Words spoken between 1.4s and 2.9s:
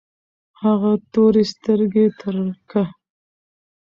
سترګې ترکه